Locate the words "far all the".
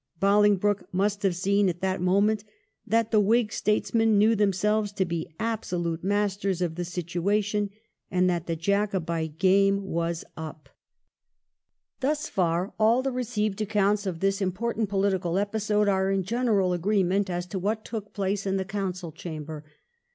12.29-13.11